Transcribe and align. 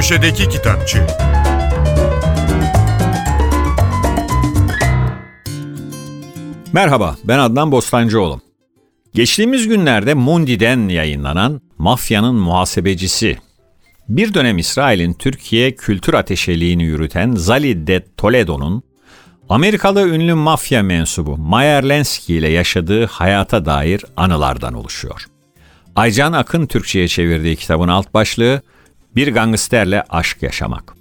Köşedeki 0.00 0.48
Kitapçı 0.48 1.06
Merhaba, 6.72 7.16
ben 7.24 7.38
Adnan 7.38 7.72
Bostancıoğlu. 7.72 8.40
Geçtiğimiz 9.14 9.68
günlerde 9.68 10.14
Mundi'den 10.14 10.88
yayınlanan 10.88 11.60
Mafyanın 11.78 12.34
Muhasebecisi, 12.34 13.38
bir 14.08 14.34
dönem 14.34 14.58
İsrail'in 14.58 15.12
Türkiye 15.12 15.74
kültür 15.74 16.14
ateşeliğini 16.14 16.84
yürüten 16.84 17.32
Zali 17.34 17.86
de 17.86 18.04
Toledo'nun 18.16 18.82
Amerikalı 19.48 20.08
ünlü 20.08 20.34
mafya 20.34 20.82
mensubu 20.82 21.38
Meyer 21.38 21.82
Lansky 21.82 22.38
ile 22.38 22.48
yaşadığı 22.48 23.06
hayata 23.06 23.64
dair 23.64 24.04
anılardan 24.16 24.74
oluşuyor. 24.74 25.26
Aycan 25.96 26.32
Akın 26.32 26.66
Türkçe'ye 26.66 27.08
çevirdiği 27.08 27.56
kitabın 27.56 27.88
alt 27.88 28.14
başlığı 28.14 28.62
Bir 29.16 29.28
Gangsterle 29.28 30.02
Aşk 30.10 30.42
Yaşamak. 30.42 30.94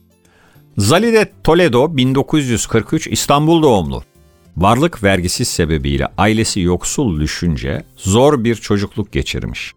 Zalide 0.78 1.32
Toledo 1.44 1.98
1943 1.98 3.08
İstanbul 3.08 3.64
doğumlu. 3.64 4.04
Varlık 4.58 5.04
vergisiz 5.04 5.48
sebebiyle 5.48 6.08
ailesi 6.18 6.60
yoksul 6.60 7.20
düşünce 7.20 7.84
zor 7.96 8.44
bir 8.44 8.56
çocukluk 8.56 9.12
geçirmiş. 9.12 9.74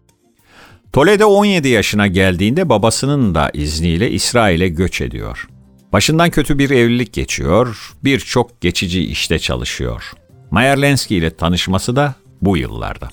Toledo 0.93 1.25
17 1.25 1.67
yaşına 1.67 2.07
geldiğinde 2.07 2.69
babasının 2.69 3.35
da 3.35 3.49
izniyle 3.53 4.11
İsrail'e 4.11 4.67
göç 4.67 5.01
ediyor. 5.01 5.47
Başından 5.93 6.29
kötü 6.29 6.59
bir 6.59 6.69
evlilik 6.69 7.13
geçiyor, 7.13 7.93
birçok 8.03 8.61
geçici 8.61 9.05
işte 9.05 9.39
çalışıyor. 9.39 10.11
Mayer 10.51 10.81
Lenski 10.81 11.15
ile 11.15 11.35
tanışması 11.35 11.95
da 11.95 12.15
bu 12.41 12.57
yıllarda. 12.57 13.09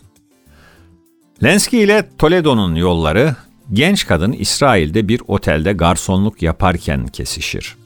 Lenski 1.42 1.78
ile 1.78 2.08
Toledo'nun 2.18 2.74
yolları 2.74 3.36
genç 3.72 4.06
kadın 4.06 4.32
İsrail'de 4.32 5.08
bir 5.08 5.22
otelde 5.28 5.72
garsonluk 5.72 6.42
yaparken 6.42 7.06
kesişir. 7.06 7.76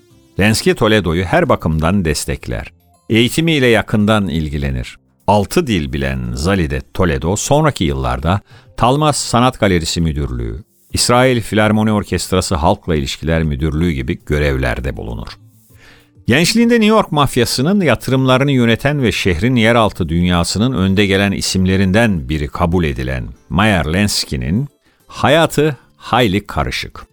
Lenski 0.41 0.75
Toledo'yu 0.75 1.25
her 1.25 1.49
bakımdan 1.49 2.05
destekler. 2.05 2.73
Eğitimiyle 3.11 3.67
yakından 3.67 4.29
ilgilenir. 4.29 4.97
Altı 5.27 5.67
dil 5.67 5.93
bilen 5.93 6.33
Zalide 6.35 6.81
Toledo 6.95 7.37
sonraki 7.37 7.85
yıllarda 7.85 8.41
Talmas 8.77 9.17
Sanat 9.17 9.61
Galerisi 9.61 10.01
Müdürlüğü, 10.01 10.65
İsrail 10.93 11.41
Filarmoni 11.41 11.93
Orkestrası 11.93 12.55
Halkla 12.55 12.97
İlişkiler 12.97 13.43
Müdürlüğü 13.43 13.91
gibi 13.91 14.19
görevlerde 14.27 14.97
bulunur. 14.97 15.29
Gençliğinde 16.27 16.75
New 16.75 16.87
York 16.87 17.13
mafyasının 17.13 17.81
yatırımlarını 17.81 18.53
yöneten 18.53 19.03
ve 19.03 19.13
şehrin 19.13 19.57
yeraltı 19.57 20.09
dünyasının 20.09 20.73
önde 20.73 21.07
gelen 21.07 21.33
isimlerinden 21.33 22.29
biri 22.29 22.49
kabul 22.49 22.85
edilen 22.85 23.29
Meyer 23.51 23.93
Lenski'nin 23.93 24.69
hayatı 25.07 25.77
hayli 25.97 26.47
karışık. 26.47 27.07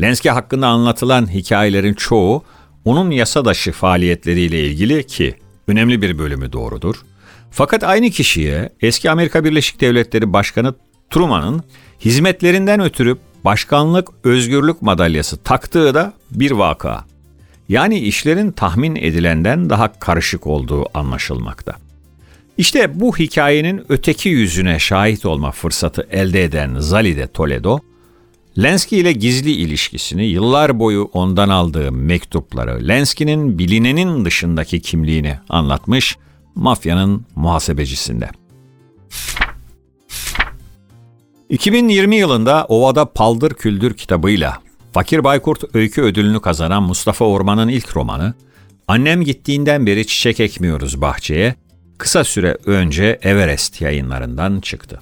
Lenski 0.00 0.30
hakkında 0.30 0.66
anlatılan 0.66 1.32
hikayelerin 1.32 1.94
çoğu 1.94 2.44
onun 2.84 3.10
yasa 3.10 3.44
dışı 3.44 3.72
faaliyetleriyle 3.72 4.64
ilgili 4.66 5.06
ki 5.06 5.34
önemli 5.66 6.02
bir 6.02 6.18
bölümü 6.18 6.52
doğrudur. 6.52 7.02
Fakat 7.50 7.84
aynı 7.84 8.10
kişiye 8.10 8.72
eski 8.80 9.10
Amerika 9.10 9.44
Birleşik 9.44 9.80
Devletleri 9.80 10.32
Başkanı 10.32 10.74
Truman'ın 11.10 11.62
hizmetlerinden 12.00 12.80
ötürü 12.80 13.16
başkanlık 13.44 14.08
özgürlük 14.24 14.82
madalyası 14.82 15.36
taktığı 15.36 15.94
da 15.94 16.12
bir 16.30 16.50
vaka. 16.50 17.04
Yani 17.68 17.98
işlerin 17.98 18.52
tahmin 18.52 18.96
edilenden 18.96 19.70
daha 19.70 19.92
karışık 19.92 20.46
olduğu 20.46 20.98
anlaşılmakta. 20.98 21.87
İşte 22.58 23.00
bu 23.00 23.16
hikayenin 23.18 23.84
öteki 23.88 24.28
yüzüne 24.28 24.78
şahit 24.78 25.26
olma 25.26 25.50
fırsatı 25.50 26.08
elde 26.10 26.44
eden 26.44 26.78
Zalide 26.78 27.26
Toledo, 27.26 27.78
Lenski 28.62 28.96
ile 28.96 29.12
gizli 29.12 29.50
ilişkisini, 29.50 30.26
yıllar 30.26 30.78
boyu 30.78 31.10
ondan 31.12 31.48
aldığı 31.48 31.92
mektupları, 31.92 32.88
Lenski'nin 32.88 33.58
bilinenin 33.58 34.24
dışındaki 34.24 34.80
kimliğini 34.80 35.38
anlatmış 35.48 36.16
mafyanın 36.54 37.26
muhasebecisinde. 37.36 38.28
2020 41.48 42.16
yılında 42.16 42.66
Ovada 42.68 43.12
Paldır 43.12 43.54
Küldür 43.54 43.94
kitabıyla 43.94 44.58
Fakir 44.92 45.24
Baykurt 45.24 45.74
öykü 45.74 46.02
ödülünü 46.02 46.40
kazanan 46.40 46.82
Mustafa 46.82 47.24
Orman'ın 47.24 47.68
ilk 47.68 47.96
romanı, 47.96 48.34
Annem 48.88 49.22
gittiğinden 49.22 49.86
beri 49.86 50.06
çiçek 50.06 50.40
ekmiyoruz 50.40 51.00
bahçeye, 51.00 51.54
kısa 51.98 52.24
süre 52.24 52.56
önce 52.66 53.18
Everest 53.22 53.80
yayınlarından 53.80 54.60
çıktı. 54.60 55.00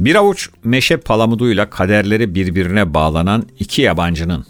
Bir 0.00 0.14
avuç 0.14 0.50
meşe 0.64 0.96
palamuduyla 0.96 1.70
kaderleri 1.70 2.34
birbirine 2.34 2.94
bağlanan 2.94 3.46
iki 3.58 3.82
yabancının, 3.82 4.46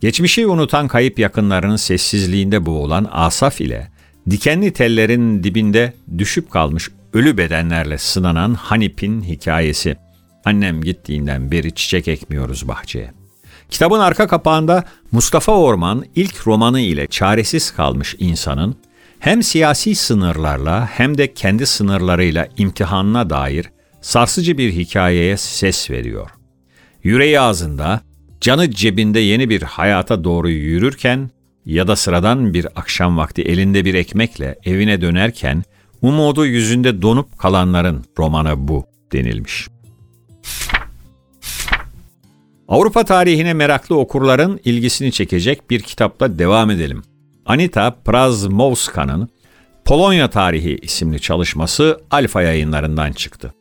geçmişi 0.00 0.46
unutan 0.46 0.88
kayıp 0.88 1.18
yakınlarının 1.18 1.76
sessizliğinde 1.76 2.66
boğulan 2.66 3.08
Asaf 3.12 3.60
ile 3.60 3.90
dikenli 4.30 4.72
tellerin 4.72 5.42
dibinde 5.44 5.92
düşüp 6.18 6.50
kalmış 6.50 6.90
ölü 7.12 7.36
bedenlerle 7.36 7.98
sınanan 7.98 8.54
Hanip'in 8.54 9.22
hikayesi. 9.22 9.96
Annem 10.44 10.82
gittiğinden 10.82 11.50
beri 11.50 11.74
çiçek 11.74 12.08
ekmiyoruz 12.08 12.68
bahçeye. 12.68 13.12
Kitabın 13.70 14.00
arka 14.00 14.26
kapağında 14.26 14.84
Mustafa 15.12 15.52
Orman 15.52 16.04
ilk 16.14 16.46
romanı 16.46 16.80
ile 16.80 17.06
çaresiz 17.06 17.70
kalmış 17.70 18.16
insanın 18.18 18.76
hem 19.22 19.42
siyasi 19.42 19.94
sınırlarla 19.94 20.86
hem 20.86 21.18
de 21.18 21.34
kendi 21.34 21.66
sınırlarıyla 21.66 22.48
imtihanına 22.56 23.30
dair 23.30 23.66
sarsıcı 24.00 24.58
bir 24.58 24.72
hikayeye 24.72 25.36
ses 25.36 25.90
veriyor. 25.90 26.30
Yüreği 27.02 27.40
ağzında, 27.40 28.00
canı 28.40 28.70
cebinde 28.70 29.20
yeni 29.20 29.48
bir 29.48 29.62
hayata 29.62 30.24
doğru 30.24 30.50
yürürken 30.50 31.30
ya 31.66 31.88
da 31.88 31.96
sıradan 31.96 32.54
bir 32.54 32.66
akşam 32.76 33.16
vakti 33.16 33.42
elinde 33.42 33.84
bir 33.84 33.94
ekmekle 33.94 34.58
evine 34.64 35.00
dönerken 35.00 35.62
umudu 36.00 36.46
yüzünde 36.46 37.02
donup 37.02 37.38
kalanların 37.38 38.04
romanı 38.18 38.68
bu 38.68 38.86
denilmiş. 39.12 39.68
Avrupa 42.68 43.04
tarihine 43.04 43.54
meraklı 43.54 43.98
okurların 43.98 44.60
ilgisini 44.64 45.12
çekecek 45.12 45.70
bir 45.70 45.80
kitapla 45.80 46.38
devam 46.38 46.70
edelim. 46.70 47.02
Anita 47.46 47.90
Prazmowska'nın 48.04 49.28
Polonya 49.84 50.30
Tarihi 50.30 50.78
isimli 50.82 51.20
çalışması 51.20 52.00
Alfa 52.10 52.42
yayınlarından 52.42 53.12
çıktı. 53.12 53.54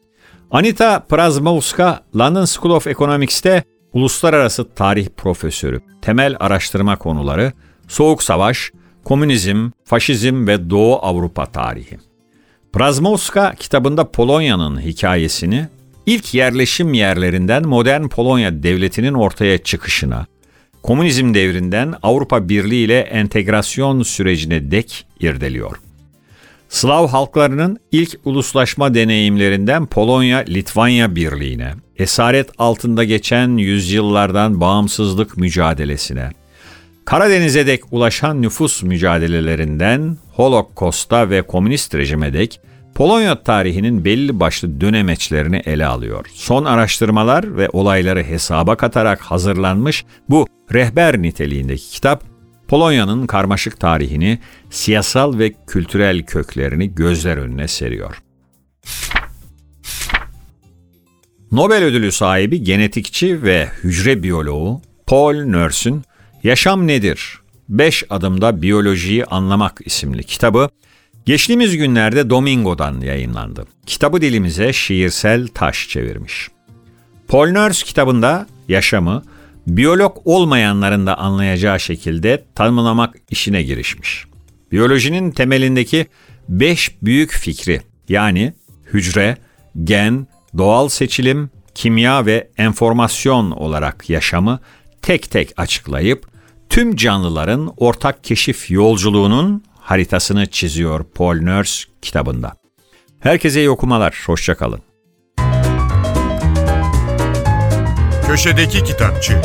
Anita 0.51 0.99
Prazmowska, 0.99 2.03
London 2.17 2.45
School 2.45 2.75
of 2.75 2.87
Economics'te 2.87 3.63
uluslararası 3.93 4.73
tarih 4.75 5.07
profesörü, 5.17 5.81
temel 6.01 6.35
araştırma 6.39 6.95
konuları, 6.95 7.53
Soğuk 7.87 8.23
Savaş, 8.23 8.71
Komünizm, 9.03 9.69
Faşizm 9.85 10.47
ve 10.47 10.69
Doğu 10.69 10.95
Avrupa 11.05 11.45
tarihi. 11.45 11.97
Prazmowska 12.73 13.55
kitabında 13.55 14.11
Polonya'nın 14.11 14.81
hikayesini 14.81 15.67
ilk 16.05 16.33
yerleşim 16.33 16.93
yerlerinden 16.93 17.67
modern 17.67 18.07
Polonya 18.07 18.63
devletinin 18.63 19.13
ortaya 19.13 19.57
çıkışına, 19.57 20.25
komünizm 20.83 21.33
devrinden 21.33 21.93
Avrupa 22.03 22.49
Birliği 22.49 22.85
ile 22.85 22.99
entegrasyon 22.99 24.03
sürecine 24.03 24.71
dek 24.71 25.05
irdeliyor. 25.19 25.77
Slav 26.69 27.07
halklarının 27.07 27.79
ilk 27.91 28.19
uluslaşma 28.25 28.93
deneyimlerinden 28.93 29.85
Polonya-Litvanya 29.85 31.15
Birliği'ne, 31.15 31.73
esaret 31.97 32.49
altında 32.57 33.03
geçen 33.03 33.57
yüzyıllardan 33.57 34.61
bağımsızlık 34.61 35.37
mücadelesine, 35.37 36.29
Karadeniz'e 37.05 37.67
dek 37.67 37.81
ulaşan 37.91 38.41
nüfus 38.41 38.83
mücadelelerinden 38.83 40.17
Holocaust'a 40.33 41.29
ve 41.29 41.41
komünist 41.41 41.95
rejime 41.95 42.33
dek 42.33 42.59
Polonya 42.95 43.43
tarihinin 43.43 44.05
belli 44.05 44.39
başlı 44.39 44.81
dönemeçlerini 44.81 45.57
ele 45.65 45.85
alıyor. 45.85 46.25
Son 46.33 46.65
araştırmalar 46.65 47.57
ve 47.57 47.69
olayları 47.69 48.23
hesaba 48.23 48.75
katarak 48.75 49.21
hazırlanmış 49.21 50.05
bu 50.29 50.47
rehber 50.73 51.21
niteliğindeki 51.21 51.89
kitap 51.89 52.23
Polonya'nın 52.67 53.27
karmaşık 53.27 53.79
tarihini, 53.79 54.39
siyasal 54.69 55.39
ve 55.39 55.53
kültürel 55.67 56.23
köklerini 56.23 56.95
gözler 56.95 57.37
önüne 57.37 57.67
seriyor. 57.67 58.21
Nobel 61.51 61.83
ödülü 61.83 62.11
sahibi 62.11 62.63
genetikçi 62.63 63.43
ve 63.43 63.67
hücre 63.83 64.23
biyoloğu 64.23 64.81
Paul 65.07 65.35
Nurse'ün 65.35 66.01
Yaşam 66.43 66.87
Nedir? 66.87 67.39
5 67.69 68.03
adımda 68.09 68.61
biyolojiyi 68.61 69.25
anlamak 69.25 69.79
isimli 69.85 70.23
kitabı 70.23 70.69
geçtiğimiz 71.25 71.77
günlerde 71.77 72.29
Domingo'dan 72.29 73.01
yayınlandı. 73.01 73.65
Kitabı 73.85 74.21
dilimize 74.21 74.73
şiirsel 74.73 75.47
taş 75.47 75.89
çevirmiş. 75.89 76.49
Paul 77.27 77.47
Nurse 77.47 77.85
kitabında 77.85 78.47
yaşamı 78.67 79.23
biyolog 79.67 80.17
olmayanların 80.25 81.07
da 81.07 81.17
anlayacağı 81.17 81.79
şekilde 81.79 82.45
tanımlamak 82.55 83.15
işine 83.29 83.63
girişmiş. 83.63 84.25
Biyolojinin 84.71 85.31
temelindeki 85.31 86.05
5 86.49 86.95
büyük 87.01 87.31
fikri 87.31 87.81
yani 88.09 88.53
hücre, 88.93 89.37
gen, 89.83 90.27
doğal 90.57 90.89
seçilim, 90.89 91.49
kimya 91.75 92.25
ve 92.25 92.49
enformasyon 92.57 93.51
olarak 93.51 94.09
yaşamı 94.09 94.59
tek 95.01 95.31
tek 95.31 95.53
açıklayıp 95.57 96.27
tüm 96.69 96.95
canlıların 96.95 97.73
ortak 97.77 98.23
keşif 98.23 98.71
yolculuğunun 98.71 99.63
haritasını 99.81 100.47
çiziyor 100.47 101.03
Paul 101.03 101.35
Nurse 101.41 101.89
kitabında. 102.01 102.53
Herkese 103.19 103.59
iyi 103.59 103.69
okumalar, 103.69 104.23
hoşçakalın. 104.25 104.81
Köşedeki 108.27 108.83
Kitapçı 108.83 109.41